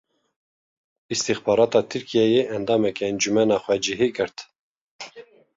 [1.13, 4.37] Îstixbarata Tirkiyeyê endamekî Encûmena Xwecihî girt.